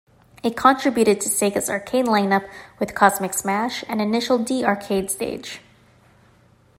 It 0.41 0.57
contributed 0.57 1.21
to 1.21 1.29
Sega's 1.29 1.69
arcade 1.69 2.05
line-up 2.07 2.41
with 2.79 2.95
"Cosmic 2.95 3.35
Smash" 3.35 3.83
and 3.87 4.01
"Initial 4.01 4.39
D 4.39 4.65
Arcade 4.65 5.11
Stage". 5.11 5.61